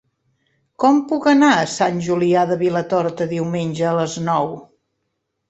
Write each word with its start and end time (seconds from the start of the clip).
Com 0.83 0.95
puc 1.11 1.27
anar 1.31 1.49
a 1.57 1.67
Sant 1.73 1.99
Julià 2.07 2.47
de 2.53 2.57
Vilatorta 2.63 3.29
diumenge 3.35 3.87
a 3.93 3.95
les 4.01 4.19
nou? 4.33 4.53